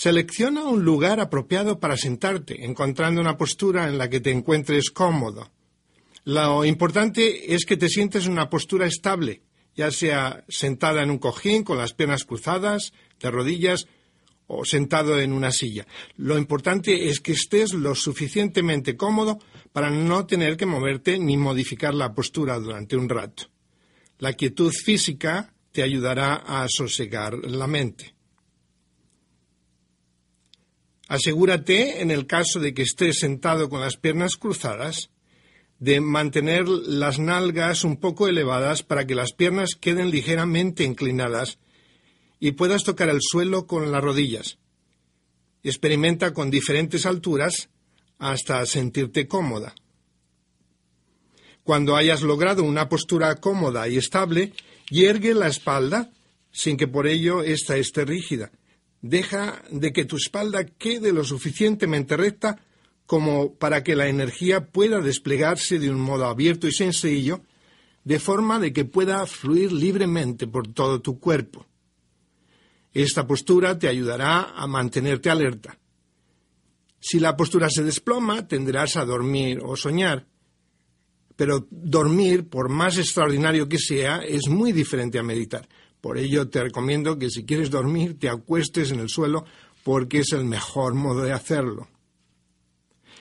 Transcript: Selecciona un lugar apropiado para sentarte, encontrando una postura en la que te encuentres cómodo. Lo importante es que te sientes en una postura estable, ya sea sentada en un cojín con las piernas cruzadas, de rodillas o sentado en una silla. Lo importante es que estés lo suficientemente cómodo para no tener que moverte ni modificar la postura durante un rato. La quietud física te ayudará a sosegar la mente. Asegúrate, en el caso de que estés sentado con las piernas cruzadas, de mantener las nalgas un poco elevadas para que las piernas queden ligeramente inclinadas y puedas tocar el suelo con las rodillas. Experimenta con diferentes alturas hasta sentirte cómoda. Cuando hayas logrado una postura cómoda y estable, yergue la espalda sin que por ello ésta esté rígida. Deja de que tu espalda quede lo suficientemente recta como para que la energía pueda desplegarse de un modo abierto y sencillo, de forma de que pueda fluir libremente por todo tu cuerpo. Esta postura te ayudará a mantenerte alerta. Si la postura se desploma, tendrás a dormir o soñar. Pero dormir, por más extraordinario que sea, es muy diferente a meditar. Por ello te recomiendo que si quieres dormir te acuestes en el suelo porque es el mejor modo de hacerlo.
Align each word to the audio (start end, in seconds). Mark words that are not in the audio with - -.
Selecciona 0.00 0.62
un 0.62 0.84
lugar 0.84 1.18
apropiado 1.18 1.80
para 1.80 1.96
sentarte, 1.96 2.64
encontrando 2.64 3.20
una 3.20 3.36
postura 3.36 3.88
en 3.88 3.98
la 3.98 4.08
que 4.08 4.20
te 4.20 4.30
encuentres 4.30 4.90
cómodo. 4.90 5.50
Lo 6.22 6.64
importante 6.64 7.52
es 7.52 7.64
que 7.64 7.76
te 7.76 7.88
sientes 7.88 8.26
en 8.26 8.30
una 8.30 8.48
postura 8.48 8.86
estable, 8.86 9.42
ya 9.74 9.90
sea 9.90 10.44
sentada 10.48 11.02
en 11.02 11.10
un 11.10 11.18
cojín 11.18 11.64
con 11.64 11.78
las 11.78 11.94
piernas 11.94 12.22
cruzadas, 12.22 12.92
de 13.18 13.28
rodillas 13.28 13.88
o 14.46 14.64
sentado 14.64 15.18
en 15.18 15.32
una 15.32 15.50
silla. 15.50 15.84
Lo 16.16 16.38
importante 16.38 17.08
es 17.08 17.18
que 17.18 17.32
estés 17.32 17.74
lo 17.74 17.96
suficientemente 17.96 18.96
cómodo 18.96 19.40
para 19.72 19.90
no 19.90 20.26
tener 20.26 20.56
que 20.56 20.66
moverte 20.66 21.18
ni 21.18 21.36
modificar 21.36 21.92
la 21.92 22.14
postura 22.14 22.56
durante 22.60 22.96
un 22.96 23.08
rato. 23.08 23.50
La 24.20 24.34
quietud 24.34 24.70
física 24.70 25.52
te 25.72 25.82
ayudará 25.82 26.34
a 26.34 26.68
sosegar 26.68 27.34
la 27.38 27.66
mente. 27.66 28.14
Asegúrate, 31.08 32.02
en 32.02 32.10
el 32.10 32.26
caso 32.26 32.60
de 32.60 32.74
que 32.74 32.82
estés 32.82 33.18
sentado 33.18 33.70
con 33.70 33.80
las 33.80 33.96
piernas 33.96 34.36
cruzadas, 34.36 35.10
de 35.78 36.00
mantener 36.00 36.68
las 36.68 37.18
nalgas 37.18 37.82
un 37.82 37.96
poco 37.96 38.28
elevadas 38.28 38.82
para 38.82 39.06
que 39.06 39.14
las 39.14 39.32
piernas 39.32 39.74
queden 39.74 40.10
ligeramente 40.10 40.84
inclinadas 40.84 41.58
y 42.40 42.52
puedas 42.52 42.84
tocar 42.84 43.08
el 43.08 43.20
suelo 43.22 43.66
con 43.66 43.90
las 43.90 44.02
rodillas. 44.04 44.58
Experimenta 45.62 46.34
con 46.34 46.50
diferentes 46.50 47.06
alturas 47.06 47.70
hasta 48.18 48.64
sentirte 48.66 49.26
cómoda. 49.26 49.74
Cuando 51.62 51.96
hayas 51.96 52.22
logrado 52.22 52.64
una 52.64 52.88
postura 52.88 53.34
cómoda 53.36 53.88
y 53.88 53.96
estable, 53.96 54.52
yergue 54.90 55.34
la 55.34 55.48
espalda 55.48 56.10
sin 56.50 56.76
que 56.76 56.88
por 56.88 57.06
ello 57.06 57.42
ésta 57.42 57.76
esté 57.76 58.04
rígida. 58.04 58.50
Deja 59.00 59.62
de 59.70 59.92
que 59.92 60.04
tu 60.04 60.16
espalda 60.16 60.64
quede 60.64 61.12
lo 61.12 61.24
suficientemente 61.24 62.16
recta 62.16 62.60
como 63.06 63.54
para 63.54 63.82
que 63.82 63.96
la 63.96 64.08
energía 64.08 64.66
pueda 64.68 65.00
desplegarse 65.00 65.78
de 65.78 65.90
un 65.90 66.00
modo 66.00 66.26
abierto 66.26 66.66
y 66.66 66.72
sencillo, 66.72 67.42
de 68.04 68.18
forma 68.18 68.58
de 68.58 68.72
que 68.72 68.84
pueda 68.84 69.24
fluir 69.26 69.72
libremente 69.72 70.46
por 70.46 70.68
todo 70.72 71.00
tu 71.00 71.18
cuerpo. 71.18 71.66
Esta 72.92 73.26
postura 73.26 73.78
te 73.78 73.88
ayudará 73.88 74.54
a 74.56 74.66
mantenerte 74.66 75.30
alerta. 75.30 75.78
Si 77.00 77.20
la 77.20 77.36
postura 77.36 77.70
se 77.70 77.84
desploma, 77.84 78.48
tendrás 78.48 78.96
a 78.96 79.04
dormir 79.04 79.60
o 79.62 79.76
soñar. 79.76 80.26
Pero 81.36 81.66
dormir, 81.70 82.48
por 82.48 82.68
más 82.68 82.98
extraordinario 82.98 83.68
que 83.68 83.78
sea, 83.78 84.18
es 84.18 84.48
muy 84.48 84.72
diferente 84.72 85.18
a 85.18 85.22
meditar. 85.22 85.68
Por 86.00 86.18
ello 86.18 86.48
te 86.48 86.62
recomiendo 86.62 87.18
que 87.18 87.30
si 87.30 87.44
quieres 87.44 87.70
dormir 87.70 88.18
te 88.18 88.28
acuestes 88.28 88.90
en 88.90 89.00
el 89.00 89.08
suelo 89.08 89.44
porque 89.84 90.20
es 90.20 90.32
el 90.32 90.44
mejor 90.44 90.94
modo 90.94 91.22
de 91.22 91.32
hacerlo. 91.32 91.88